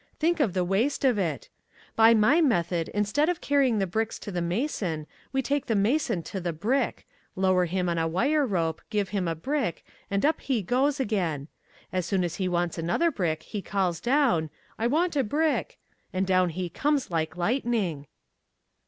Think 0.17 0.39
of 0.39 0.53
the 0.53 0.63
waste 0.63 1.05
of 1.05 1.19
it. 1.19 1.47
By 1.95 2.15
my 2.15 2.41
method 2.41 2.87
instead 2.89 3.29
of 3.29 3.39
carrying 3.39 3.77
the 3.77 3.85
bricks 3.85 4.17
to 4.17 4.31
the 4.31 4.41
mason 4.41 5.05
we 5.31 5.43
take 5.43 5.67
the 5.67 5.75
mason 5.75 6.23
to 6.23 6.41
the 6.41 6.51
brick, 6.51 7.05
lower 7.35 7.65
him 7.65 7.87
on 7.87 7.99
a 7.99 8.07
wire 8.07 8.43
rope, 8.43 8.81
give 8.89 9.09
him 9.09 9.27
a 9.27 9.35
brick, 9.35 9.85
and 10.09 10.25
up 10.25 10.41
he 10.41 10.63
goes 10.63 10.99
again. 10.99 11.49
As 11.93 12.07
soon 12.07 12.23
as 12.23 12.37
he 12.37 12.47
wants 12.49 12.79
another 12.79 13.11
brick 13.11 13.43
he 13.43 13.61
calls 13.61 13.99
down, 13.99 14.49
'I 14.79 14.87
want 14.87 15.15
a 15.15 15.23
brick,' 15.23 15.77
and 16.11 16.25
down 16.25 16.49
he 16.49 16.67
comes 16.67 17.11
like 17.11 17.37
lightning." 17.37 18.07